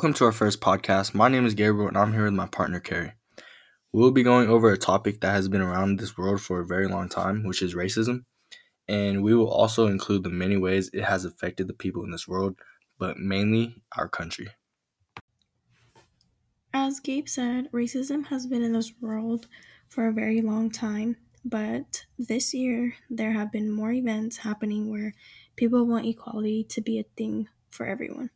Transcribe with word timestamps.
Welcome 0.00 0.14
to 0.14 0.24
our 0.24 0.32
first 0.32 0.62
podcast. 0.62 1.12
My 1.12 1.28
name 1.28 1.44
is 1.44 1.52
Gabriel 1.52 1.88
and 1.88 1.98
I'm 1.98 2.14
here 2.14 2.24
with 2.24 2.32
my 2.32 2.46
partner 2.46 2.80
Carrie. 2.80 3.12
We'll 3.92 4.12
be 4.12 4.22
going 4.22 4.48
over 4.48 4.72
a 4.72 4.78
topic 4.78 5.20
that 5.20 5.32
has 5.32 5.46
been 5.46 5.60
around 5.60 5.98
this 5.98 6.16
world 6.16 6.40
for 6.40 6.58
a 6.58 6.66
very 6.66 6.88
long 6.88 7.10
time, 7.10 7.44
which 7.44 7.60
is 7.60 7.74
racism. 7.74 8.24
And 8.88 9.22
we 9.22 9.34
will 9.34 9.50
also 9.50 9.88
include 9.88 10.24
the 10.24 10.30
many 10.30 10.56
ways 10.56 10.88
it 10.94 11.04
has 11.04 11.26
affected 11.26 11.68
the 11.68 11.74
people 11.74 12.02
in 12.02 12.12
this 12.12 12.26
world, 12.26 12.58
but 12.98 13.18
mainly 13.18 13.82
our 13.94 14.08
country. 14.08 14.48
As 16.72 16.98
Gabe 16.98 17.28
said, 17.28 17.70
racism 17.70 18.24
has 18.28 18.46
been 18.46 18.62
in 18.62 18.72
this 18.72 18.94
world 19.02 19.48
for 19.90 20.08
a 20.08 20.14
very 20.14 20.40
long 20.40 20.70
time, 20.70 21.18
but 21.44 22.06
this 22.18 22.54
year 22.54 22.94
there 23.10 23.32
have 23.32 23.52
been 23.52 23.70
more 23.70 23.92
events 23.92 24.38
happening 24.38 24.90
where 24.90 25.12
people 25.56 25.84
want 25.84 26.06
equality 26.06 26.64
to 26.70 26.80
be 26.80 26.98
a 26.98 27.04
thing 27.18 27.48
for 27.68 27.84
everyone. 27.84 28.30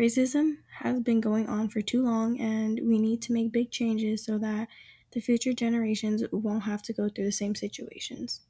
Racism 0.00 0.58
has 0.80 1.00
been 1.00 1.20
going 1.20 1.48
on 1.48 1.68
for 1.68 1.80
too 1.80 2.02
long, 2.02 2.40
and 2.40 2.80
we 2.82 2.98
need 2.98 3.22
to 3.22 3.32
make 3.32 3.52
big 3.52 3.70
changes 3.70 4.24
so 4.24 4.38
that 4.38 4.68
the 5.12 5.20
future 5.20 5.52
generations 5.52 6.24
won't 6.32 6.64
have 6.64 6.82
to 6.82 6.92
go 6.92 7.08
through 7.08 7.26
the 7.26 7.32
same 7.32 7.54
situations. 7.54 8.40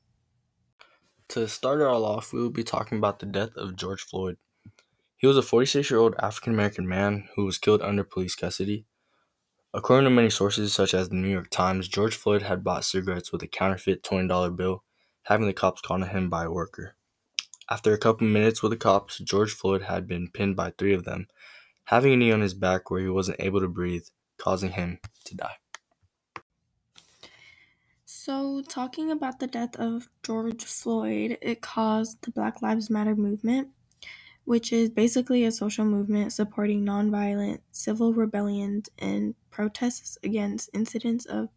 To 1.29 1.47
start 1.47 1.81
it 1.81 1.85
all 1.85 2.05
off, 2.05 2.33
we 2.33 2.41
will 2.41 2.51
be 2.51 2.65
talking 2.65 2.97
about 2.97 3.19
the 3.19 3.27
death 3.27 3.57
of 3.57 3.77
George 3.77 4.03
Floyd. 4.03 4.39
He 5.17 5.27
was 5.27 5.37
a 5.37 5.43
46 5.43 5.91
year 5.91 6.01
old 6.01 6.15
African 6.19 6.53
American 6.53 6.89
man 6.89 7.29
who 7.37 7.45
was 7.45 7.59
killed 7.59 7.83
under 7.83 8.05
police 8.05 8.35
custody. 8.35 8.87
According 9.75 10.05
to 10.05 10.11
many 10.11 10.31
sources, 10.31 10.73
such 10.73 10.95
as 10.95 11.09
the 11.09 11.17
New 11.17 11.29
York 11.29 11.51
Times, 11.51 11.89
George 11.89 12.15
Floyd 12.15 12.43
had 12.43 12.63
bought 12.63 12.85
cigarettes 12.85 13.33
with 13.33 13.43
a 13.43 13.49
counterfeit 13.49 14.03
$20 14.03 14.57
bill, 14.57 14.85
having 15.25 15.47
the 15.47 15.53
cops 15.53 15.81
called 15.81 16.03
on 16.03 16.09
him 16.11 16.31
by 16.31 16.45
a 16.45 16.51
worker. 16.51 16.97
After 17.71 17.95
a 17.95 17.99
couple 17.99 18.27
minutes 18.27 18.63
with 18.63 18.73
the 18.73 18.77
cops, 18.77 19.19
George 19.19 19.53
Floyd 19.53 19.83
had 19.83 20.07
been 20.07 20.29
pinned 20.31 20.55
by 20.55 20.71
three 20.71 20.93
of 20.93 21.05
them, 21.05 21.29
having 21.85 22.13
a 22.13 22.17
knee 22.17 22.31
on 22.31 22.43
his 22.43 22.53
back 22.53 22.91
where 22.91 23.01
he 23.01 23.09
wasn't 23.09 23.41
able 23.41 23.61
to 23.61 23.69
breathe, 23.69 24.05
causing 24.37 24.73
him 24.73 24.99
to 25.25 25.35
die. 25.35 25.57
So, 28.05 28.63
talking 28.63 29.11
about 29.11 29.39
the 29.39 29.47
death 29.47 29.77
of 29.77 30.09
George 30.23 30.65
Floyd, 30.65 31.39
it 31.41 31.63
caused 31.63 32.23
the 32.23 32.31
Black 32.31 32.61
Lives 32.61 32.91
Matter 32.91 33.17
movement, 33.17 33.69
which 34.45 34.71
is 34.71 34.91
basically 34.91 35.45
a 35.45 35.51
social 35.51 35.87
movement 35.87 36.35
supporting 36.35 36.85
nonviolent 36.85 37.61
civil 37.71 38.13
rebellions 38.13 38.91
and 38.99 39.35
protests 39.51 40.19
against 40.23 40.69
incidents 40.75 41.25
of 41.25 41.49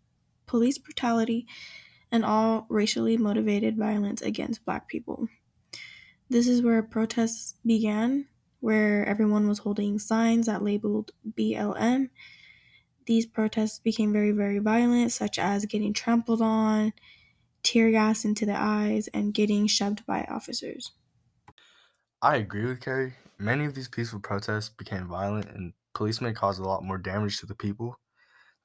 police 0.45 0.77
brutality 0.77 1.45
and 2.13 2.23
all 2.23 2.65
racially 2.69 3.17
motivated 3.17 3.77
violence 3.77 4.21
against 4.21 4.63
Black 4.63 4.87
people. 4.87 5.27
This 6.29 6.47
is 6.47 6.61
where 6.61 6.81
protests 6.83 7.55
began, 7.65 8.27
where 8.59 9.05
everyone 9.05 9.47
was 9.47 9.59
holding 9.59 9.99
signs 9.99 10.45
that 10.45 10.63
labeled 10.63 11.11
BLM. 11.25 12.09
These 13.05 13.25
protests 13.25 13.79
became 13.79 14.13
very, 14.13 14.31
very 14.31 14.59
violent, 14.59 15.11
such 15.11 15.39
as 15.39 15.65
getting 15.65 15.93
trampled 15.93 16.41
on, 16.41 16.93
tear 17.63 17.91
gas 17.91 18.25
into 18.25 18.45
the 18.45 18.57
eyes, 18.57 19.07
and 19.09 19.33
getting 19.33 19.67
shoved 19.67 20.05
by 20.05 20.23
officers. 20.25 20.91
I 22.21 22.35
agree 22.37 22.65
with 22.65 22.81
Carrie. 22.81 23.15
Many 23.39 23.65
of 23.65 23.73
these 23.75 23.87
peaceful 23.89 24.19
protests 24.19 24.69
became 24.69 25.07
violent, 25.07 25.45
and 25.47 25.73
policemen 25.93 26.35
caused 26.35 26.59
a 26.59 26.63
lot 26.63 26.83
more 26.83 26.97
damage 26.99 27.39
to 27.39 27.45
the 27.47 27.55
people 27.55 27.95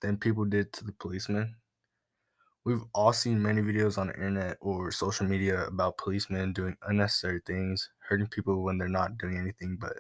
than 0.03 0.19
people 0.19 0.45
did 0.47 0.73
to 0.75 0.85
the 0.85 0.93
policemen. 0.93 1.57
We've 2.65 2.83
all 2.95 3.13
seen 3.13 3.43
many 3.43 3.61
videos 3.61 3.99
on 3.99 4.07
the 4.07 4.15
internet 4.15 4.57
or 4.61 4.93
social 4.93 5.27
media 5.27 5.67
about 5.67 5.99
policemen 5.99 6.53
doing 6.53 6.77
unnecessary 6.83 7.41
things, 7.45 7.91
hurting 8.09 8.29
people 8.29 8.63
when 8.63 8.79
they're 8.79 8.89
not 8.89 9.19
doing 9.19 9.37
anything 9.37 9.77
but 9.81 9.99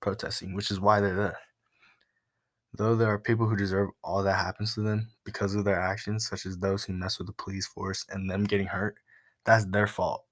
protesting, 0.00 0.54
which 0.54 0.72
is 0.72 0.80
why 0.80 1.00
they're 1.00 1.14
there. 1.14 1.38
Though 2.74 2.96
there 2.96 3.12
are 3.12 3.18
people 3.18 3.46
who 3.46 3.54
deserve 3.54 3.90
all 4.02 4.22
that 4.24 4.34
happens 4.34 4.74
to 4.74 4.80
them 4.80 5.12
because 5.24 5.54
of 5.54 5.64
their 5.64 5.80
actions, 5.80 6.26
such 6.26 6.44
as 6.44 6.58
those 6.58 6.82
who 6.84 6.92
mess 6.92 7.18
with 7.18 7.28
the 7.28 7.34
police 7.34 7.66
force 7.68 8.04
and 8.08 8.28
them 8.28 8.44
getting 8.44 8.66
hurt, 8.66 8.96
that's 9.44 9.64
their 9.66 9.86
fault. 9.86 10.24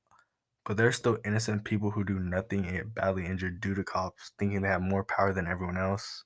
But 0.65 0.77
there's 0.77 0.97
still 0.97 1.19
innocent 1.25 1.65
people 1.65 1.91
who 1.93 2.03
do 2.03 2.19
nothing 2.19 2.65
and 2.65 2.77
get 2.77 2.95
badly 2.95 3.27
injured 3.27 3.61
due 3.61 3.75
to 3.75 3.85
cops 3.85 4.33
thinking 4.39 4.63
they 4.63 4.69
have 4.69 4.83
more 4.83 5.05
power 5.05 5.33
than 5.33 5.47
everyone 5.47 5.77
else. 5.77 6.25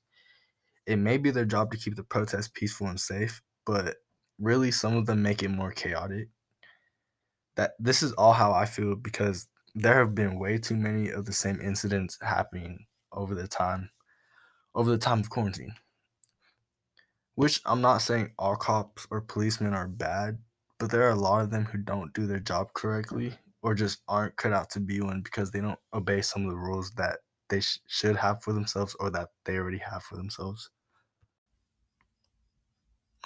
It 0.86 0.96
may 0.96 1.18
be 1.18 1.30
their 1.30 1.44
job 1.44 1.70
to 1.72 1.76
keep 1.76 1.96
the 1.96 2.04
protests 2.04 2.48
peaceful 2.48 2.86
and 2.86 3.00
safe, 3.00 3.42
but 3.66 3.96
really 4.38 4.70
some 4.70 4.96
of 4.96 5.06
them 5.06 5.22
make 5.22 5.42
it 5.42 5.48
more 5.50 5.72
chaotic. 5.72 6.28
That 7.56 7.72
this 7.78 8.02
is 8.02 8.12
all 8.12 8.32
how 8.32 8.52
I 8.52 8.64
feel 8.66 8.96
because 8.96 9.48
there 9.74 9.98
have 9.98 10.14
been 10.14 10.38
way 10.38 10.58
too 10.58 10.76
many 10.76 11.10
of 11.10 11.26
the 11.26 11.32
same 11.32 11.60
incidents 11.60 12.18
happening 12.22 12.86
over 13.12 13.34
the 13.34 13.48
time 13.48 13.90
over 14.74 14.90
the 14.90 14.98
time 14.98 15.20
of 15.20 15.30
quarantine. 15.30 15.74
Which 17.36 17.60
I'm 17.64 17.80
not 17.80 17.98
saying 17.98 18.32
all 18.38 18.56
cops 18.56 19.06
or 19.10 19.20
policemen 19.20 19.74
are 19.74 19.88
bad, 19.88 20.38
but 20.78 20.90
there 20.90 21.02
are 21.04 21.10
a 21.10 21.16
lot 21.16 21.42
of 21.42 21.50
them 21.50 21.64
who 21.66 21.78
don't 21.78 22.12
do 22.12 22.26
their 22.26 22.40
job 22.40 22.72
correctly 22.74 23.38
or 23.62 23.74
just 23.74 24.02
aren't 24.08 24.36
cut 24.36 24.52
out 24.52 24.70
to 24.70 24.80
be 24.80 25.00
one 25.00 25.22
because 25.22 25.50
they 25.50 25.60
don't 25.60 25.78
obey 25.92 26.22
some 26.22 26.44
of 26.44 26.50
the 26.50 26.56
rules 26.56 26.92
that 26.92 27.20
they 27.48 27.60
sh- 27.60 27.78
should 27.88 28.16
have 28.16 28.42
for 28.42 28.52
themselves 28.52 28.94
or 29.00 29.10
that 29.10 29.30
they 29.44 29.56
already 29.56 29.78
have 29.78 30.02
for 30.02 30.16
themselves. 30.16 30.70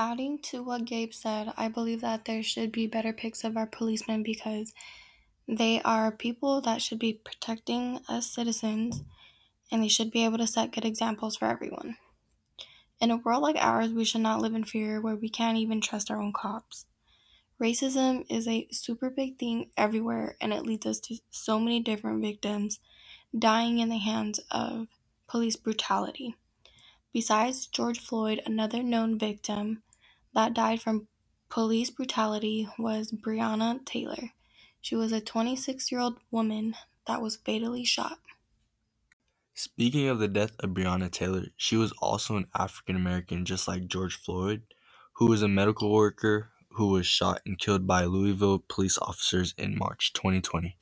Adding 0.00 0.38
to 0.42 0.62
what 0.62 0.84
Gabe 0.84 1.12
said, 1.12 1.53
I 1.56 1.66
believe 1.66 2.03
that 2.03 2.25
there 2.25 2.42
should 2.44 2.70
be 2.70 2.86
better 2.86 3.12
pics 3.12 3.42
of 3.42 3.56
our 3.56 3.66
policemen 3.66 4.22
because 4.22 4.72
they 5.48 5.82
are 5.82 6.12
people 6.12 6.60
that 6.60 6.81
should 6.81 7.00
be 7.00 7.14
protecting 7.14 7.98
us 8.08 8.31
citizens 8.31 9.03
and 9.72 9.82
they 9.82 9.88
should 9.88 10.12
be 10.12 10.25
able 10.25 10.38
to 10.38 10.47
set 10.47 10.70
good 10.70 10.84
examples 10.84 11.37
for 11.37 11.47
everyone. 11.47 11.97
In 13.00 13.10
a 13.10 13.16
world 13.16 13.42
like 13.42 13.56
ours, 13.56 13.91
we 13.91 14.04
should 14.04 14.20
not 14.20 14.41
live 14.41 14.54
in 14.54 14.62
fear 14.62 15.00
where 15.00 15.16
we 15.16 15.28
can't 15.28 15.58
even 15.58 15.81
trust 15.81 16.12
our 16.12 16.22
own 16.22 16.32
cops. 16.32 16.87
Racism 17.60 18.25
is 18.31 18.47
a 18.47 18.69
super 18.70 19.10
big 19.10 19.37
thing 19.37 19.70
everywhere 19.76 20.37
and 20.41 20.53
it 20.53 20.64
leads 20.64 20.87
us 20.87 21.00
to 21.00 21.16
so 21.31 21.58
many 21.58 21.81
different 21.81 22.22
victims 22.22 22.78
dying 23.37 23.81
in 23.81 23.88
the 23.88 23.98
hands 23.98 24.38
of 24.53 24.87
police 25.26 25.56
brutality. 25.56 26.37
Besides 27.12 27.66
George 27.66 27.98
Floyd, 27.98 28.41
another 28.47 28.81
known 28.82 29.19
victim 29.19 29.82
that 30.34 30.55
died 30.55 30.81
from 30.81 31.09
police 31.49 31.91
brutality 31.91 32.69
was 32.78 33.12
Breonna 33.12 33.84
Taylor. 33.84 34.33
She 34.81 34.97
was 34.97 35.12
a 35.12 35.21
26 35.21 35.91
year 35.93 36.00
old 36.00 36.19
woman 36.31 36.75
that 37.06 37.21
was 37.22 37.37
fatally 37.37 37.84
shot. 37.84 38.19
Speaking 39.55 40.09
of 40.09 40.21
the 40.21 40.28
death 40.28 40.53
of 40.61 40.71
Breonna 40.71 41.11
Taylor, 41.11 41.47
she 41.56 41.77
was 41.77 41.93
also 42.00 42.37
an 42.37 42.47
African 42.55 42.97
American, 42.97 43.44
just 43.44 43.67
like 43.69 43.88
George 43.88 44.17
Floyd, 44.17 44.62
who 45.15 45.27
was 45.27 45.43
a 45.43 45.49
medical 45.49 45.93
worker 45.93 46.50
who 46.71 46.88
was 46.88 47.06
shot 47.06 47.43
and 47.44 47.59
killed 47.59 47.87
by 47.87 48.05
Louisville 48.05 48.65
police 48.69 48.99
officers 48.99 49.55
in 49.59 49.77
March 49.77 50.12
2020. 50.12 50.78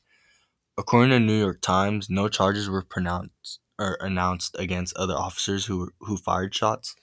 According 0.79 1.11
to 1.11 1.21
New 1.21 1.39
York 1.39 1.61
Times, 1.63 2.11
no 2.11 2.29
charges 2.29 2.69
were 2.69 2.83
pronounced 2.83 3.61
or 3.79 3.97
announced 4.01 4.57
against 4.59 4.97
other 4.97 5.15
officers 5.15 5.67
who 5.67 5.91
who 6.01 6.17
fired 6.17 6.55
shots, 6.55 6.95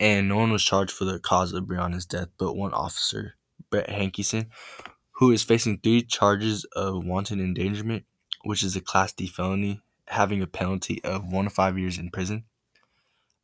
and 0.00 0.28
no 0.28 0.36
one 0.36 0.52
was 0.52 0.64
charged 0.64 0.92
for 0.92 1.04
the 1.04 1.18
cause 1.18 1.52
of 1.52 1.64
Breonna's 1.64 2.06
death 2.06 2.28
but 2.38 2.56
one 2.56 2.72
officer, 2.72 3.34
Brett 3.70 3.88
Hankison, 3.88 4.46
who 5.12 5.30
is 5.32 5.42
facing 5.42 5.78
three 5.78 6.02
charges 6.02 6.64
of 6.76 7.04
wanton 7.04 7.40
endangerment, 7.40 8.04
which 8.44 8.62
is 8.62 8.76
a 8.76 8.80
Class 8.80 9.12
D 9.12 9.26
felony, 9.26 9.80
having 10.06 10.40
a 10.42 10.46
penalty 10.46 11.02
of 11.04 11.30
one 11.32 11.44
to 11.44 11.50
five 11.50 11.78
years 11.78 11.98
in 11.98 12.10
prison. 12.10 12.44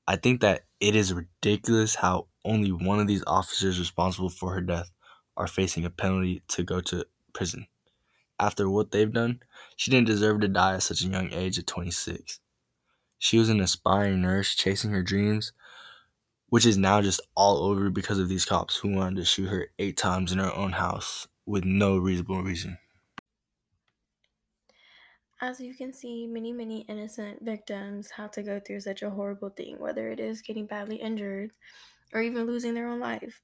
I 0.07 0.17
think 0.17 0.41
that 0.41 0.65
it 0.81 0.95
is 0.95 1.13
ridiculous 1.13 1.97
how 1.97 2.29
only 2.45 2.71
one 2.71 3.01
of 3.01 3.07
these 3.07 3.25
officers 3.27 3.79
responsible 3.79 4.29
for 4.29 4.53
her 4.55 4.61
death 4.61 4.91
are 5.37 5.47
facing 5.47 5.85
a 5.85 5.91
penalty 5.91 6.43
to 6.49 6.63
go 6.63 6.81
to 6.83 7.07
prison. 7.33 7.67
After 8.39 8.69
what 8.69 8.91
they've 8.91 9.13
done, 9.13 9.41
she 9.77 9.91
didn't 9.91 10.07
deserve 10.07 10.41
to 10.41 10.49
die 10.49 10.75
at 10.75 10.83
such 10.83 11.03
a 11.03 11.09
young 11.09 11.33
age 11.33 11.57
of 11.59 11.67
26. 11.67 12.41
She 13.19 13.39
was 13.39 13.49
an 13.49 13.61
aspiring 13.61 14.21
nurse 14.21 14.55
chasing 14.55 14.91
her 14.91 15.03
dreams, 15.03 15.53
which 16.55 16.65
is 16.65 16.79
now 16.79 17.03
just 17.03 17.21
all 17.35 17.65
over 17.65 17.91
because 17.91 18.21
of 18.21 18.29
these 18.29 18.45
cops 18.45 18.77
who 18.77 18.95
wanted 18.95 19.17
to 19.17 19.25
shoot 19.25 19.49
her 19.49 19.73
eight 19.81 19.97
times 19.97 20.31
in 20.31 20.39
her 20.39 20.55
own 20.55 20.71
house 20.71 21.27
with 21.47 21.65
no 21.65 21.99
reasonable 21.99 22.45
reason. 22.45 22.79
As 25.41 25.61
you 25.61 25.75
can 25.75 25.93
see, 25.93 26.27
many, 26.27 26.53
many 26.53 26.83
innocent 26.83 27.43
victims 27.43 28.13
have 28.13 28.31
to 28.33 28.43
go 28.43 28.61
through 28.61 28.81
such 28.81 29.03
a 29.03 29.11
horrible 29.11 29.51
thing, 29.51 29.79
whether 29.79 30.11
it 30.11 30.21
is 30.21 30.43
getting 30.43 30.67
badly 30.67 30.97
injured 30.97 31.53
or 32.13 32.23
even 32.23 32.47
losing 32.47 32.75
their 32.75 32.89
own 32.89 33.01
life. 33.01 33.43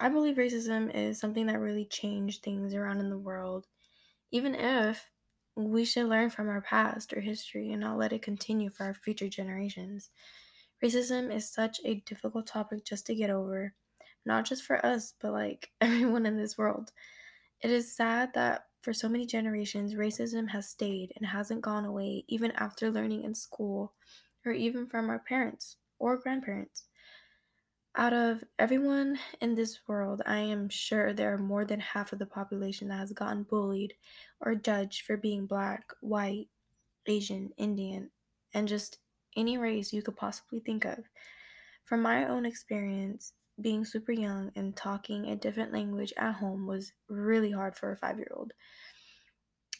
I 0.00 0.08
believe 0.10 0.36
racism 0.36 0.94
is 0.94 1.20
something 1.20 1.46
that 1.46 1.60
really 1.60 1.86
changed 1.86 2.42
things 2.42 2.74
around 2.74 3.00
in 3.00 3.10
the 3.10 3.18
world, 3.18 3.68
even 4.32 4.54
if 4.54 5.12
we 5.56 5.84
should 5.84 6.08
learn 6.08 6.30
from 6.30 6.48
our 6.48 6.62
past 6.62 7.12
or 7.12 7.20
history 7.20 7.72
and 7.72 7.80
not 7.82 7.98
let 7.98 8.12
it 8.12 8.22
continue 8.22 8.70
for 8.70 8.84
our 8.86 8.94
future 8.94 9.28
generations. 9.28 10.10
Racism 10.82 11.34
is 11.34 11.50
such 11.50 11.80
a 11.84 12.02
difficult 12.06 12.46
topic 12.46 12.84
just 12.84 13.06
to 13.06 13.14
get 13.14 13.30
over, 13.30 13.74
not 14.24 14.46
just 14.46 14.64
for 14.64 14.84
us, 14.84 15.14
but 15.20 15.32
like 15.32 15.70
everyone 15.80 16.26
in 16.26 16.36
this 16.36 16.56
world. 16.56 16.92
It 17.60 17.70
is 17.70 17.94
sad 17.94 18.32
that 18.34 18.66
for 18.82 18.94
so 18.94 19.08
many 19.08 19.26
generations, 19.26 19.94
racism 19.94 20.48
has 20.50 20.68
stayed 20.68 21.12
and 21.16 21.26
hasn't 21.26 21.60
gone 21.60 21.84
away 21.84 22.24
even 22.28 22.52
after 22.52 22.90
learning 22.90 23.24
in 23.24 23.34
school 23.34 23.92
or 24.46 24.52
even 24.52 24.86
from 24.86 25.10
our 25.10 25.18
parents 25.18 25.76
or 25.98 26.16
grandparents. 26.16 26.84
Out 27.96 28.14
of 28.14 28.44
everyone 28.58 29.18
in 29.40 29.54
this 29.54 29.80
world, 29.86 30.22
I 30.24 30.38
am 30.38 30.68
sure 30.68 31.12
there 31.12 31.34
are 31.34 31.38
more 31.38 31.64
than 31.64 31.80
half 31.80 32.12
of 32.12 32.20
the 32.20 32.26
population 32.26 32.88
that 32.88 33.00
has 33.00 33.12
gotten 33.12 33.42
bullied 33.42 33.94
or 34.40 34.54
judged 34.54 35.04
for 35.04 35.16
being 35.16 35.46
black, 35.46 35.90
white, 36.00 36.48
Asian, 37.06 37.50
Indian, 37.58 38.10
and 38.54 38.68
just 38.68 38.98
any 39.36 39.58
race 39.58 39.92
you 39.92 40.02
could 40.02 40.16
possibly 40.16 40.60
think 40.60 40.84
of. 40.84 40.98
From 41.84 42.02
my 42.02 42.26
own 42.28 42.46
experience, 42.46 43.32
being 43.60 43.84
super 43.84 44.12
young 44.12 44.52
and 44.56 44.76
talking 44.76 45.26
a 45.26 45.36
different 45.36 45.72
language 45.72 46.12
at 46.16 46.34
home 46.34 46.66
was 46.66 46.92
really 47.08 47.50
hard 47.50 47.76
for 47.76 47.92
a 47.92 47.96
five 47.96 48.16
year 48.16 48.30
old. 48.34 48.52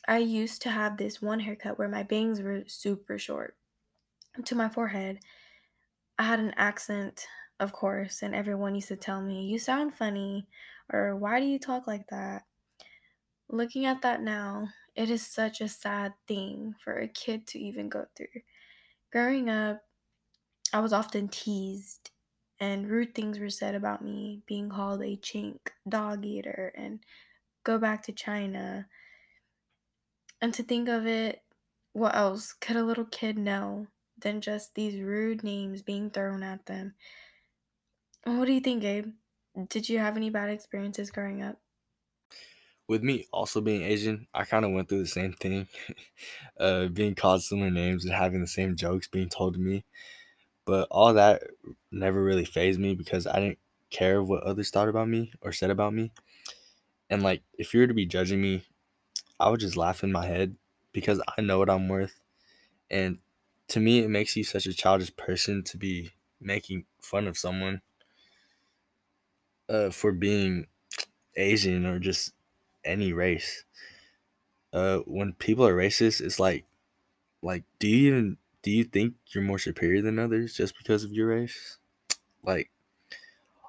I 0.08 0.18
used 0.18 0.62
to 0.62 0.70
have 0.70 0.96
this 0.96 1.22
one 1.22 1.40
haircut 1.40 1.78
where 1.78 1.88
my 1.88 2.02
bangs 2.02 2.40
were 2.40 2.64
super 2.66 3.18
short 3.18 3.56
to 4.44 4.54
my 4.54 4.68
forehead. 4.68 5.20
I 6.18 6.24
had 6.24 6.40
an 6.40 6.54
accent, 6.56 7.26
of 7.58 7.72
course, 7.72 8.22
and 8.22 8.34
everyone 8.34 8.74
used 8.74 8.88
to 8.88 8.96
tell 8.96 9.22
me, 9.22 9.46
You 9.46 9.58
sound 9.58 9.94
funny, 9.94 10.48
or 10.92 11.16
Why 11.16 11.40
do 11.40 11.46
you 11.46 11.58
talk 11.58 11.86
like 11.86 12.06
that? 12.08 12.42
Looking 13.48 13.86
at 13.86 14.02
that 14.02 14.22
now, 14.22 14.68
it 14.94 15.10
is 15.10 15.26
such 15.26 15.60
a 15.60 15.68
sad 15.68 16.14
thing 16.26 16.74
for 16.82 16.98
a 16.98 17.08
kid 17.08 17.46
to 17.48 17.58
even 17.58 17.88
go 17.88 18.06
through. 18.16 18.42
Growing 19.12 19.50
up, 19.50 19.82
I 20.72 20.80
was 20.80 20.92
often 20.92 21.28
teased, 21.28 22.10
and 22.60 22.88
rude 22.88 23.14
things 23.14 23.40
were 23.40 23.50
said 23.50 23.74
about 23.74 24.04
me, 24.04 24.42
being 24.46 24.68
called 24.68 25.02
a 25.02 25.16
chink, 25.16 25.58
dog 25.88 26.24
eater, 26.24 26.72
and 26.76 27.00
go 27.64 27.78
back 27.78 28.04
to 28.04 28.12
China. 28.12 28.86
And 30.40 30.54
to 30.54 30.62
think 30.62 30.88
of 30.88 31.06
it, 31.06 31.42
what 31.92 32.14
else 32.14 32.52
could 32.52 32.76
a 32.76 32.84
little 32.84 33.04
kid 33.04 33.36
know 33.36 33.88
than 34.16 34.40
just 34.40 34.74
these 34.74 35.00
rude 35.00 35.42
names 35.42 35.82
being 35.82 36.10
thrown 36.10 36.42
at 36.44 36.66
them? 36.66 36.94
What 38.24 38.44
do 38.44 38.52
you 38.52 38.60
think, 38.60 38.82
Gabe? 38.82 39.12
Did 39.68 39.88
you 39.88 39.98
have 39.98 40.16
any 40.16 40.30
bad 40.30 40.50
experiences 40.50 41.10
growing 41.10 41.42
up? 41.42 41.58
With 42.90 43.04
me 43.04 43.28
also 43.32 43.60
being 43.60 43.84
Asian, 43.84 44.26
I 44.34 44.42
kind 44.42 44.64
of 44.64 44.72
went 44.72 44.88
through 44.88 44.98
the 45.04 45.06
same 45.06 45.32
thing, 45.32 45.68
uh, 46.58 46.86
being 46.86 47.14
called 47.14 47.40
similar 47.40 47.70
names 47.70 48.04
and 48.04 48.12
having 48.12 48.40
the 48.40 48.48
same 48.48 48.74
jokes 48.74 49.06
being 49.06 49.28
told 49.28 49.54
to 49.54 49.60
me. 49.60 49.84
But 50.64 50.88
all 50.90 51.14
that 51.14 51.44
never 51.92 52.20
really 52.20 52.44
fazed 52.44 52.80
me 52.80 52.96
because 52.96 53.28
I 53.28 53.38
didn't 53.38 53.60
care 53.90 54.20
what 54.20 54.42
others 54.42 54.70
thought 54.70 54.88
about 54.88 55.06
me 55.06 55.32
or 55.40 55.52
said 55.52 55.70
about 55.70 55.94
me. 55.94 56.10
And 57.08 57.22
like, 57.22 57.44
if 57.56 57.72
you 57.72 57.78
were 57.78 57.86
to 57.86 57.94
be 57.94 58.06
judging 58.06 58.42
me, 58.42 58.64
I 59.38 59.50
would 59.50 59.60
just 59.60 59.76
laugh 59.76 60.02
in 60.02 60.10
my 60.10 60.26
head 60.26 60.56
because 60.92 61.22
I 61.38 61.42
know 61.42 61.60
what 61.60 61.70
I'm 61.70 61.86
worth. 61.86 62.18
And 62.90 63.18
to 63.68 63.78
me, 63.78 64.00
it 64.00 64.10
makes 64.10 64.34
you 64.34 64.42
such 64.42 64.66
a 64.66 64.74
childish 64.74 65.16
person 65.16 65.62
to 65.62 65.76
be 65.76 66.10
making 66.40 66.86
fun 67.00 67.28
of 67.28 67.38
someone 67.38 67.82
uh, 69.68 69.90
for 69.90 70.10
being 70.10 70.66
Asian 71.36 71.86
or 71.86 72.00
just 72.00 72.32
any 72.84 73.12
race. 73.12 73.64
Uh, 74.72 74.98
when 74.98 75.32
people 75.34 75.66
are 75.66 75.76
racist, 75.76 76.20
it's 76.20 76.38
like, 76.38 76.64
like, 77.42 77.64
do 77.78 77.88
you 77.88 78.08
even 78.08 78.36
do 78.62 78.70
you 78.70 78.84
think 78.84 79.14
you're 79.28 79.42
more 79.42 79.58
superior 79.58 80.02
than 80.02 80.18
others 80.18 80.54
just 80.54 80.76
because 80.76 81.02
of 81.04 81.12
your 81.12 81.28
race? 81.28 81.78
Like, 82.42 82.70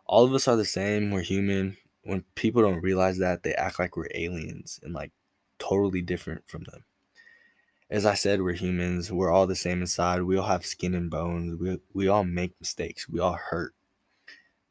all 0.06 0.26
of 0.26 0.34
us 0.34 0.48
are 0.48 0.58
the 0.58 0.66
same. 0.66 1.12
We're 1.12 1.22
human. 1.22 1.78
When 2.04 2.24
people 2.36 2.62
don't 2.62 2.82
realize 2.82 3.18
that, 3.20 3.44
they 3.44 3.54
act 3.54 3.80
like 3.80 3.96
we're 3.96 4.08
aliens 4.14 4.80
and 4.84 4.94
like 4.94 5.12
totally 5.60 6.02
different 6.02 6.50
from 6.50 6.64
them. 6.64 6.84
As 7.90 8.06
I 8.06 8.14
said, 8.14 8.42
we're 8.42 8.54
humans. 8.54 9.12
We're 9.12 9.32
all 9.32 9.48
the 9.48 9.56
same 9.56 9.82
inside. 9.82 10.24
We 10.24 10.38
all 10.38 10.48
have 10.48 10.66
skin 10.66 10.96
and 10.96 11.10
bones. 11.10 11.60
We, 11.60 11.80
we 11.94 12.08
all 12.08 12.24
make 12.24 12.60
mistakes. 12.60 13.08
We 13.08 13.20
all 13.20 13.34
hurt. 13.34 13.74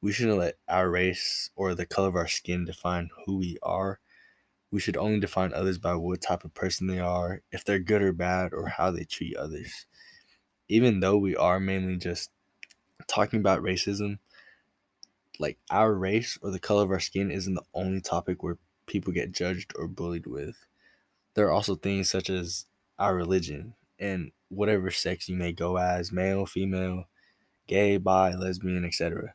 We 0.02 0.12
shouldn't 0.12 0.38
let 0.38 0.56
our 0.68 0.90
race 0.90 1.50
or 1.54 1.74
the 1.74 1.84
color 1.84 2.08
of 2.08 2.16
our 2.16 2.28
skin 2.28 2.64
define 2.64 3.10
who 3.26 3.36
we 3.36 3.58
are. 3.62 4.00
We 4.70 4.80
should 4.80 4.96
only 4.96 5.20
define 5.20 5.52
others 5.52 5.78
by 5.78 5.94
what 5.94 6.20
type 6.20 6.44
of 6.44 6.54
person 6.54 6.86
they 6.86 7.00
are, 7.00 7.42
if 7.50 7.64
they're 7.64 7.78
good 7.78 8.02
or 8.02 8.12
bad, 8.12 8.52
or 8.52 8.68
how 8.68 8.90
they 8.90 9.04
treat 9.04 9.36
others. 9.36 9.86
Even 10.68 11.00
though 11.00 11.16
we 11.16 11.34
are 11.34 11.58
mainly 11.58 11.96
just 11.96 12.30
talking 13.08 13.40
about 13.40 13.62
racism, 13.62 14.18
like 15.40 15.58
our 15.70 15.92
race 15.92 16.38
or 16.42 16.50
the 16.50 16.60
color 16.60 16.84
of 16.84 16.90
our 16.90 17.00
skin 17.00 17.30
isn't 17.30 17.54
the 17.54 17.64
only 17.74 18.00
topic 18.00 18.42
where 18.42 18.58
people 18.86 19.12
get 19.12 19.32
judged 19.32 19.72
or 19.76 19.88
bullied 19.88 20.26
with. 20.26 20.66
There 21.34 21.46
are 21.46 21.52
also 21.52 21.74
things 21.74 22.10
such 22.10 22.28
as 22.28 22.66
our 22.98 23.16
religion 23.16 23.74
and 23.98 24.32
whatever 24.48 24.90
sex 24.90 25.28
you 25.28 25.36
may 25.36 25.52
go 25.52 25.78
as 25.78 26.12
male, 26.12 26.44
female, 26.46 27.04
gay, 27.66 27.96
bi, 27.96 28.34
lesbian, 28.34 28.84
etc. 28.84 29.34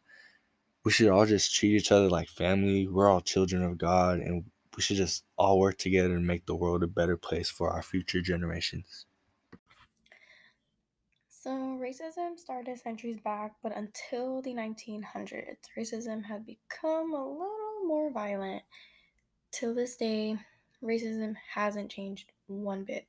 We 0.83 0.91
should 0.91 1.09
all 1.09 1.25
just 1.25 1.55
treat 1.55 1.75
each 1.75 1.91
other 1.91 2.09
like 2.09 2.29
family. 2.29 2.87
We're 2.87 3.09
all 3.09 3.21
children 3.21 3.63
of 3.63 3.77
God 3.77 4.19
and 4.19 4.45
we 4.75 4.81
should 4.81 4.97
just 4.97 5.23
all 5.37 5.59
work 5.59 5.77
together 5.77 6.15
and 6.15 6.27
make 6.27 6.45
the 6.45 6.55
world 6.55 6.83
a 6.83 6.87
better 6.87 7.17
place 7.17 7.49
for 7.49 7.69
our 7.69 7.81
future 7.81 8.21
generations. 8.21 9.05
So, 11.29 11.51
racism 11.51 12.39
started 12.39 12.79
centuries 12.79 13.19
back, 13.19 13.55
but 13.61 13.75
until 13.75 14.41
the 14.41 14.53
1900s, 14.53 15.57
racism 15.77 16.25
had 16.25 16.45
become 16.45 17.13
a 17.13 17.23
little 17.23 17.83
more 17.85 18.09
violent. 18.11 18.63
Till 19.51 19.75
this 19.75 19.95
day, 19.95 20.37
racism 20.81 21.35
hasn't 21.53 21.91
changed 21.91 22.31
one 22.47 22.83
bit. 22.83 23.07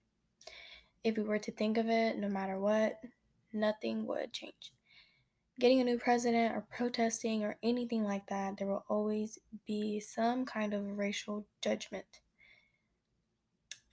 If 1.02 1.16
we 1.16 1.22
were 1.22 1.38
to 1.38 1.52
think 1.52 1.78
of 1.78 1.88
it, 1.88 2.18
no 2.18 2.28
matter 2.28 2.58
what, 2.58 3.00
nothing 3.52 4.06
would 4.06 4.32
change. 4.32 4.72
Getting 5.58 5.80
a 5.80 5.84
new 5.84 5.98
president 5.98 6.54
or 6.54 6.66
protesting 6.70 7.42
or 7.42 7.56
anything 7.62 8.04
like 8.04 8.26
that, 8.26 8.58
there 8.58 8.66
will 8.66 8.84
always 8.88 9.38
be 9.66 10.00
some 10.00 10.44
kind 10.44 10.74
of 10.74 10.98
racial 10.98 11.46
judgment. 11.62 12.20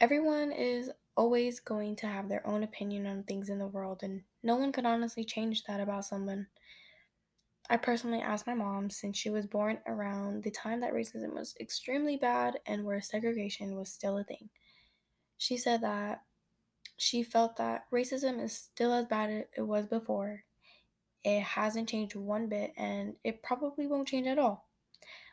Everyone 0.01 0.51
is 0.51 0.91
always 1.15 1.61
going 1.61 1.95
to 1.97 2.07
have 2.07 2.27
their 2.27 2.45
own 2.45 2.63
opinion 2.63 3.07
on 3.07 3.23
things 3.23 3.49
in 3.49 3.59
the 3.59 3.67
world, 3.67 4.03
and 4.03 4.23
no 4.43 4.57
one 4.57 4.73
could 4.73 4.85
honestly 4.85 5.23
change 5.23 5.63
that 5.63 5.79
about 5.79 6.03
someone. 6.03 6.47
I 7.69 7.77
personally 7.77 8.19
asked 8.19 8.45
my 8.45 8.53
mom, 8.53 8.89
since 8.89 9.17
she 9.17 9.29
was 9.29 9.47
born 9.47 9.79
around 9.87 10.43
the 10.43 10.51
time 10.51 10.81
that 10.81 10.93
racism 10.93 11.33
was 11.33 11.55
extremely 11.61 12.17
bad 12.17 12.59
and 12.65 12.83
where 12.83 12.99
segregation 12.99 13.77
was 13.77 13.89
still 13.89 14.17
a 14.17 14.25
thing. 14.25 14.49
She 15.37 15.55
said 15.55 15.79
that 15.81 16.23
she 16.97 17.23
felt 17.23 17.55
that 17.55 17.85
racism 17.89 18.43
is 18.43 18.53
still 18.53 18.91
as 18.91 19.05
bad 19.05 19.29
as 19.29 19.43
it 19.57 19.61
was 19.61 19.87
before. 19.87 20.43
It 21.23 21.41
hasn't 21.41 21.89
changed 21.89 22.15
one 22.15 22.47
bit, 22.47 22.73
and 22.75 23.15
it 23.23 23.43
probably 23.43 23.87
won't 23.87 24.07
change 24.07 24.27
at 24.27 24.39
all. 24.39 24.67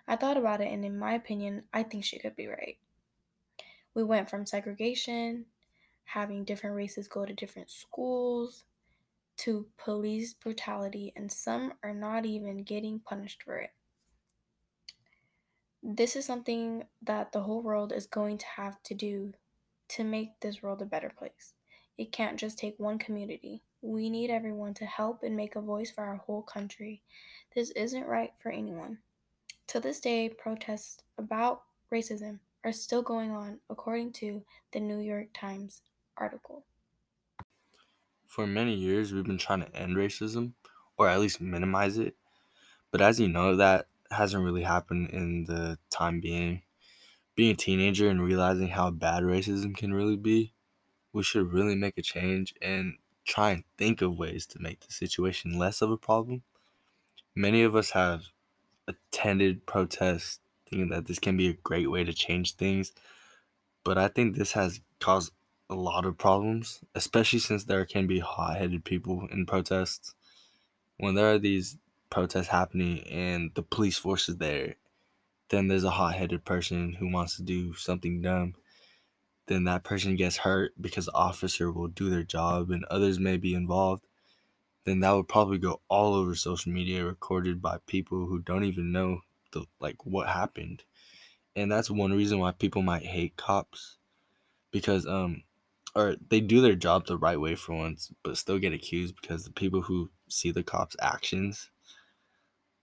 I 0.06 0.16
thought 0.16 0.36
about 0.36 0.60
it, 0.60 0.72
and 0.72 0.84
in 0.84 0.98
my 0.98 1.14
opinion, 1.14 1.64
I 1.72 1.82
think 1.82 2.04
she 2.04 2.18
could 2.18 2.36
be 2.36 2.46
right. 2.46 2.78
We 3.94 4.04
went 4.04 4.30
from 4.30 4.46
segregation, 4.46 5.46
having 6.04 6.44
different 6.44 6.76
races 6.76 7.08
go 7.08 7.24
to 7.24 7.32
different 7.32 7.70
schools, 7.70 8.64
to 9.38 9.66
police 9.78 10.34
brutality, 10.34 11.12
and 11.16 11.32
some 11.32 11.72
are 11.82 11.94
not 11.94 12.26
even 12.26 12.62
getting 12.62 13.00
punished 13.00 13.42
for 13.42 13.56
it. 13.58 13.70
This 15.82 16.14
is 16.14 16.26
something 16.26 16.84
that 17.02 17.32
the 17.32 17.40
whole 17.40 17.62
world 17.62 17.92
is 17.92 18.06
going 18.06 18.38
to 18.38 18.46
have 18.56 18.82
to 18.84 18.94
do 18.94 19.32
to 19.88 20.04
make 20.04 20.38
this 20.40 20.62
world 20.62 20.82
a 20.82 20.86
better 20.86 21.10
place. 21.16 21.54
It 21.96 22.12
can't 22.12 22.38
just 22.38 22.58
take 22.58 22.78
one 22.78 22.98
community. 22.98 23.62
We 23.82 24.10
need 24.10 24.30
everyone 24.30 24.74
to 24.74 24.86
help 24.86 25.22
and 25.22 25.36
make 25.36 25.56
a 25.56 25.60
voice 25.60 25.90
for 25.90 26.04
our 26.04 26.16
whole 26.16 26.42
country. 26.42 27.02
This 27.54 27.70
isn't 27.72 28.06
right 28.06 28.32
for 28.38 28.50
anyone. 28.50 29.00
To 29.68 29.80
this 29.80 30.00
day, 30.00 30.28
protests 30.28 31.02
about 31.18 31.64
racism 31.92 32.40
are 32.64 32.72
still 32.72 33.02
going 33.02 33.30
on, 33.32 33.60
according 33.70 34.12
to 34.14 34.44
the 34.72 34.80
New 34.80 34.98
York 34.98 35.28
Times 35.34 35.82
article. 36.16 36.64
For 38.26 38.46
many 38.46 38.74
years, 38.74 39.12
we've 39.12 39.24
been 39.24 39.38
trying 39.38 39.60
to 39.60 39.74
end 39.76 39.96
racism, 39.96 40.54
or 40.96 41.08
at 41.08 41.20
least 41.20 41.40
minimize 41.40 41.98
it. 41.98 42.16
But 42.90 43.00
as 43.02 43.20
you 43.20 43.28
know, 43.28 43.56
that 43.56 43.88
hasn't 44.10 44.44
really 44.44 44.62
happened 44.62 45.10
in 45.10 45.44
the 45.44 45.78
time 45.90 46.20
being 46.20 46.62
being 47.36 47.52
a 47.52 47.56
teenager 47.56 48.08
and 48.10 48.22
realizing 48.22 48.68
how 48.68 48.90
bad 48.90 49.22
racism 49.24 49.76
can 49.76 49.94
really 49.94 50.16
be, 50.16 50.54
we 51.12 51.22
should 51.22 51.52
really 51.52 51.76
make 51.76 51.98
a 51.98 52.02
change 52.02 52.54
and 52.62 52.98
try 53.30 53.50
and 53.50 53.64
think 53.78 54.02
of 54.02 54.18
ways 54.18 54.46
to 54.46 54.60
make 54.60 54.80
the 54.80 54.92
situation 54.92 55.58
less 55.58 55.82
of 55.82 55.90
a 55.90 55.96
problem. 55.96 56.42
Many 57.34 57.62
of 57.62 57.76
us 57.76 57.90
have 57.90 58.24
attended 58.88 59.66
protests 59.66 60.40
thinking 60.68 60.90
that 60.90 61.06
this 61.06 61.18
can 61.18 61.36
be 61.36 61.48
a 61.48 61.58
great 61.64 61.90
way 61.90 62.04
to 62.04 62.12
change 62.12 62.54
things, 62.54 62.92
but 63.84 63.98
I 63.98 64.08
think 64.08 64.36
this 64.36 64.52
has 64.52 64.80
caused 64.98 65.32
a 65.68 65.74
lot 65.74 66.04
of 66.04 66.18
problems, 66.18 66.80
especially 66.94 67.38
since 67.38 67.64
there 67.64 67.84
can 67.84 68.06
be 68.06 68.18
hot 68.18 68.56
headed 68.56 68.84
people 68.84 69.28
in 69.30 69.46
protests. 69.46 70.14
When 70.98 71.14
there 71.14 71.32
are 71.32 71.38
these 71.38 71.78
protests 72.10 72.48
happening 72.48 73.04
and 73.04 73.52
the 73.54 73.62
police 73.62 73.98
force 73.98 74.28
is 74.28 74.36
there 74.38 74.74
then 75.50 75.66
there's 75.68 75.84
a 75.84 75.90
hot 75.90 76.14
headed 76.14 76.44
person 76.44 76.94
who 76.94 77.10
wants 77.10 77.36
to 77.36 77.42
do 77.42 77.74
something 77.74 78.22
dumb. 78.22 78.54
Then 79.50 79.64
that 79.66 79.84
person 79.84 80.16
gets 80.16 80.38
hurt 80.38 80.74
because 80.80 81.06
the 81.08 81.14
officer 81.14 81.72
will 81.72 81.88
do 81.90 82.10
their 82.10 82.24
job 82.24 82.70
and 82.72 82.86
others 82.86 83.20
may 83.20 83.38
be 83.38 83.54
involved. 83.54 84.06
then 84.84 85.00
that 85.00 85.12
would 85.12 85.28
probably 85.28 85.58
go 85.58 85.80
all 85.88 86.14
over 86.14 86.34
social 86.34 86.72
media 86.72 87.04
recorded 87.04 87.62
by 87.62 87.78
people 87.86 88.26
who 88.26 88.40
don't 88.40 88.64
even 88.64 88.92
know 88.92 89.22
the 89.52 89.66
like 89.80 90.06
what 90.06 90.28
happened. 90.28 90.84
And 91.56 91.70
that's 91.72 91.90
one 91.90 92.12
reason 92.12 92.38
why 92.40 92.52
people 92.52 92.82
might 92.82 93.04
hate 93.06 93.36
cops 93.36 93.98
because 94.72 95.06
um 95.06 95.44
or 95.96 96.16
they 96.30 96.40
do 96.40 96.60
their 96.60 96.76
job 96.76 97.06
the 97.06 97.18
right 97.18 97.40
way 97.40 97.54
for 97.56 97.74
once 97.76 98.12
but 98.24 98.38
still 98.38 98.58
get 98.58 98.72
accused 98.74 99.16
because 99.20 99.44
the 99.44 99.52
people 99.52 99.82
who 99.82 100.10
see 100.28 100.50
the 100.52 100.62
cops 100.64 100.96
actions 101.00 101.70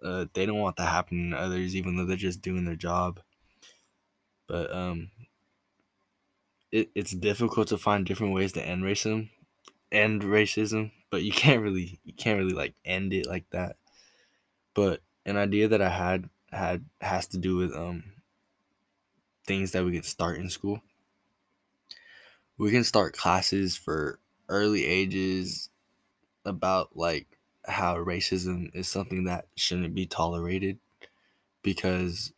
uh, 0.03 0.25
they 0.33 0.45
don't 0.45 0.59
want 0.59 0.75
that 0.77 0.89
happening 0.91 1.31
to 1.31 1.37
others 1.37 1.75
even 1.75 1.95
though 1.95 2.05
they're 2.05 2.15
just 2.17 2.41
doing 2.41 2.65
their 2.65 2.75
job 2.75 3.19
but 4.47 4.71
um 4.73 5.11
it, 6.71 6.89
it's 6.95 7.11
difficult 7.11 7.67
to 7.69 7.77
find 7.77 8.05
different 8.05 8.33
ways 8.33 8.53
to 8.53 8.65
end 8.65 8.83
racism 8.83 9.29
end 9.91 10.21
racism 10.23 10.91
but 11.09 11.23
you 11.23 11.31
can't 11.43 11.61
really 11.61 11.99
you 12.03 12.13
can't 12.13 12.39
really 12.39 12.53
like 12.53 12.73
end 12.85 13.13
it 13.13 13.27
like 13.27 13.49
that. 13.51 13.77
But 14.73 15.01
an 15.25 15.37
idea 15.37 15.67
that 15.67 15.81
i 15.81 15.89
had 15.89 16.29
had 16.51 16.85
has 17.01 17.27
to 17.27 17.37
do 17.37 17.57
with 17.57 17.75
um 17.75 18.13
things 19.45 19.71
that 19.71 19.85
we 19.85 19.93
can 19.93 20.03
start 20.03 20.39
in 20.39 20.49
school. 20.49 20.81
We 22.57 22.71
can 22.71 22.83
start 22.83 23.15
classes 23.15 23.77
for 23.77 24.19
early 24.49 24.85
ages 24.85 25.69
about 26.45 26.95
like 26.95 27.37
how 27.65 27.97
racism 27.97 28.73
is 28.73 28.87
something 28.87 29.25
that 29.25 29.47
shouldn't 29.55 29.93
be 29.93 30.05
tolerated 30.05 30.79
because 31.61 32.33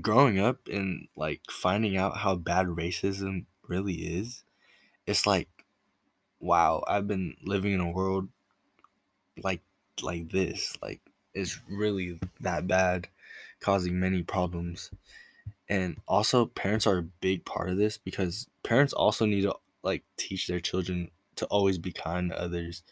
growing 0.00 0.38
up 0.38 0.68
and 0.68 1.08
like 1.16 1.40
finding 1.50 1.96
out 1.96 2.18
how 2.18 2.34
bad 2.34 2.66
racism 2.66 3.44
really 3.68 3.94
is 3.94 4.42
it's 5.06 5.26
like 5.26 5.48
wow 6.40 6.82
i've 6.88 7.06
been 7.06 7.36
living 7.44 7.72
in 7.72 7.80
a 7.80 7.90
world 7.90 8.28
like 9.42 9.62
like 10.02 10.30
this 10.30 10.76
like 10.82 11.00
it's 11.34 11.60
really 11.68 12.18
that 12.40 12.66
bad 12.66 13.08
causing 13.60 13.98
many 13.98 14.22
problems. 14.22 14.90
And 15.68 16.00
also 16.06 16.46
parents 16.46 16.86
are 16.86 16.98
a 16.98 17.02
big 17.02 17.44
part 17.44 17.70
of 17.70 17.78
this 17.78 17.96
because 17.96 18.46
parents 18.62 18.92
also 18.92 19.24
need 19.24 19.42
to 19.42 19.54
like 19.82 20.04
teach 20.16 20.46
their 20.46 20.60
children 20.60 21.10
to 21.36 21.46
always 21.46 21.78
be 21.78 21.92
kind 21.92 22.30
to 22.30 22.40
others 22.40 22.82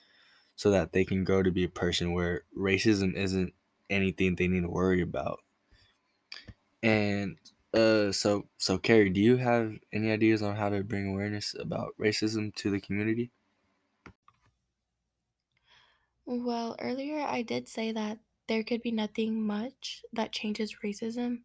so 0.57 0.71
that 0.71 0.93
they 0.93 1.05
can 1.05 1.25
grow 1.25 1.43
to 1.43 1.51
be 1.51 1.65
a 1.65 1.69
person 1.69 2.13
where 2.13 2.45
racism 2.59 3.15
isn't 3.15 3.53
anything 3.91 4.35
they 4.35 4.49
need 4.49 4.63
to 4.63 4.69
worry 4.69 5.03
about 5.03 5.41
and 6.83 7.39
uh 7.75 8.13
so 8.13 8.49
so 8.59 8.79
carrie 8.79 9.11
do 9.11 9.21
you 9.21 9.37
have 9.37 9.79
any 9.93 10.11
ideas 10.11 10.43
on 10.43 10.57
how 10.57 10.69
to 10.69 10.83
bring 10.85 11.09
awareness 11.09 11.55
about 11.55 11.95
racism 11.99 12.55
to 12.55 12.71
the 12.71 12.81
community 12.81 13.31
Well, 16.27 16.75
earlier 16.81 17.21
I 17.21 17.43
did 17.43 17.69
say 17.69 17.93
that 17.93 18.19
there 18.49 18.65
could 18.65 18.83
be 18.83 18.91
nothing 18.91 19.47
much 19.47 20.05
that 20.13 20.33
changes 20.33 20.79
racism, 20.83 21.45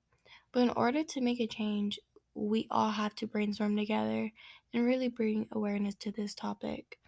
but 0.51 0.61
in 0.63 0.69
order 0.71 1.03
to 1.03 1.21
make 1.21 1.39
a 1.39 1.47
change, 1.47 1.99
we 2.35 2.67
all 2.71 2.91
have 2.91 3.13
to 3.17 3.27
brainstorm 3.27 3.75
together 3.77 4.31
and 4.73 4.85
really 4.85 5.09
bring 5.09 5.47
awareness 5.51 5.95
to 5.97 6.11
this 6.11 6.33
topic. 6.35 6.99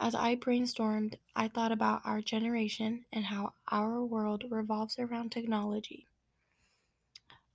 As 0.00 0.14
I 0.14 0.36
brainstormed, 0.36 1.18
I 1.36 1.48
thought 1.48 1.72
about 1.72 2.02
our 2.06 2.22
generation 2.22 3.06
and 3.12 3.26
how 3.26 3.54
our 3.68 4.04
world 4.04 4.44
revolves 4.50 4.98
around 4.98 5.32
technology. 5.32 6.08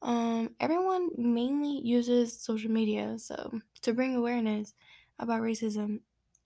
Um, 0.06 0.56
everyone 0.60 1.10
mainly 1.18 1.82
uses 1.86 2.40
social 2.40 2.72
media, 2.72 3.20
so 3.20 3.60
to 3.82 3.94
bring 3.94 4.16
awareness 4.16 4.74
about 5.20 5.42
racism, 5.42 6.02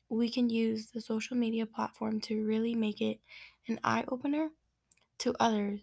we 0.09 0.29
can 0.29 0.49
use 0.49 0.91
the 0.91 1.01
social 1.01 1.37
media 1.37 1.65
platform 1.67 2.21
to 2.21 2.45
really 2.45 2.75
make 2.75 3.01
it 3.01 3.19
an 3.67 3.79
eye 3.83 4.05
opener 4.07 4.51
to 5.19 5.35
others 5.39 5.81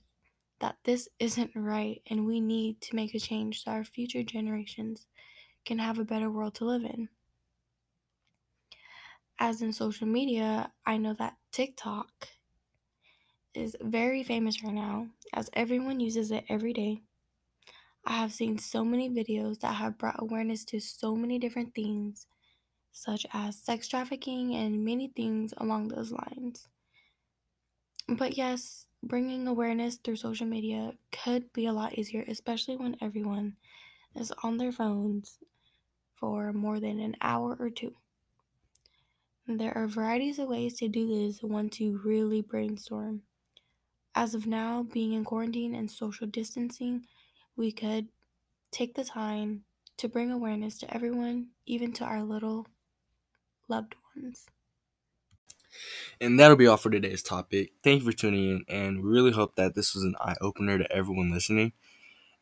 that 0.60 0.78
this 0.84 1.08
isn't 1.20 1.52
right 1.56 2.02
and 2.06 2.26
we 2.26 2.40
need 2.40 2.80
to 2.82 2.96
make 2.96 3.14
a 3.14 3.20
change 3.20 3.64
so 3.64 3.72
our 3.72 3.84
future 3.84 4.22
generations 4.24 5.06
can 5.64 5.78
have 5.78 5.98
a 5.98 6.04
better 6.04 6.30
world 6.30 6.54
to 6.56 6.66
live 6.66 6.84
in. 6.84 7.10
As 9.38 9.62
in 9.62 9.72
social 9.72 10.06
media, 10.06 10.74
I 10.84 10.98
know 10.98 11.14
that 11.14 11.38
TikTok 11.50 12.28
is 13.54 13.76
very 13.80 14.22
famous 14.22 14.62
right 14.62 14.72
now 14.74 15.10
as 15.32 15.50
everyone 15.52 15.98
uses 15.98 16.30
it 16.30 16.44
every 16.48 16.72
day. 16.72 17.02
I 18.06 18.12
have 18.14 18.32
seen 18.32 18.58
so 18.58 18.84
many 18.84 19.10
videos 19.10 19.60
that 19.60 19.74
have 19.74 19.98
brought 19.98 20.22
awareness 20.22 20.64
to 20.66 20.80
so 20.80 21.16
many 21.16 21.38
different 21.38 21.74
things, 21.74 22.26
such 22.92 23.26
as 23.32 23.58
sex 23.58 23.88
trafficking 23.88 24.54
and 24.54 24.84
many 24.84 25.08
things 25.08 25.52
along 25.56 25.88
those 25.88 26.12
lines. 26.12 26.68
But 28.08 28.38
yes, 28.38 28.86
bringing 29.02 29.48
awareness 29.48 29.96
through 29.96 30.16
social 30.16 30.46
media 30.46 30.92
could 31.10 31.52
be 31.52 31.66
a 31.66 31.72
lot 31.72 31.98
easier, 31.98 32.24
especially 32.28 32.76
when 32.76 32.96
everyone 33.00 33.56
is 34.14 34.32
on 34.44 34.56
their 34.56 34.72
phones 34.72 35.38
for 36.14 36.52
more 36.52 36.78
than 36.78 37.00
an 37.00 37.16
hour 37.20 37.56
or 37.58 37.70
two. 37.70 37.94
There 39.48 39.76
are 39.76 39.88
varieties 39.88 40.38
of 40.38 40.48
ways 40.48 40.74
to 40.78 40.88
do 40.88 41.06
this 41.08 41.42
once 41.42 41.80
you 41.80 42.00
really 42.04 42.40
brainstorm. 42.40 43.22
As 44.14 44.34
of 44.34 44.46
now, 44.46 44.82
being 44.82 45.12
in 45.12 45.24
quarantine 45.24 45.74
and 45.74 45.90
social 45.90 46.26
distancing, 46.26 47.06
we 47.56 47.72
could 47.72 48.08
take 48.70 48.94
the 48.94 49.04
time 49.04 49.64
to 49.96 50.08
bring 50.08 50.30
awareness 50.30 50.78
to 50.78 50.94
everyone, 50.94 51.48
even 51.64 51.92
to 51.94 52.04
our 52.04 52.22
little 52.22 52.66
loved 53.68 53.94
ones. 54.14 54.46
And 56.20 56.38
that'll 56.38 56.56
be 56.56 56.66
all 56.66 56.76
for 56.76 56.90
today's 56.90 57.22
topic. 57.22 57.72
Thank 57.82 58.00
you 58.02 58.10
for 58.10 58.16
tuning 58.16 58.50
in, 58.50 58.64
and 58.68 59.02
we 59.02 59.10
really 59.10 59.32
hope 59.32 59.56
that 59.56 59.74
this 59.74 59.94
was 59.94 60.04
an 60.04 60.14
eye 60.20 60.36
opener 60.40 60.78
to 60.78 60.92
everyone 60.92 61.30
listening. 61.30 61.72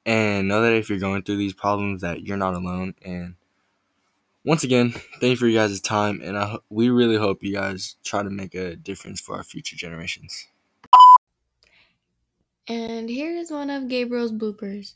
And 0.06 0.48
know 0.48 0.62
that 0.62 0.72
if 0.74 0.90
you're 0.90 0.98
going 0.98 1.22
through 1.22 1.38
these 1.38 1.54
problems, 1.54 2.02
that 2.02 2.22
you're 2.22 2.36
not 2.36 2.54
alone. 2.54 2.94
And 3.02 3.36
once 4.44 4.62
again, 4.62 4.90
thank 5.20 5.30
you 5.30 5.36
for 5.36 5.46
you 5.46 5.58
guys' 5.58 5.80
time, 5.80 6.20
and 6.22 6.36
I, 6.36 6.58
we 6.68 6.90
really 6.90 7.16
hope 7.16 7.42
you 7.42 7.54
guys 7.54 7.96
try 8.04 8.22
to 8.22 8.30
make 8.30 8.54
a 8.54 8.76
difference 8.76 9.20
for 9.20 9.36
our 9.36 9.42
future 9.42 9.76
generations. 9.76 10.48
And 12.68 13.08
here 13.08 13.36
is 13.36 13.50
one 13.50 13.70
of 13.70 13.88
Gabriel's 13.88 14.32
bloopers. 14.32 14.94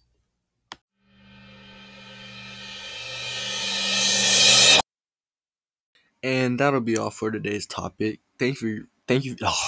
And 6.22 6.60
that'll 6.60 6.80
be 6.80 6.98
all 6.98 7.10
for 7.10 7.30
today's 7.30 7.66
topic. 7.66 8.20
Thank 8.38 8.62
you. 8.62 8.88
Thank 9.06 9.24
you. 9.24 9.36
Oh. 9.42 9.58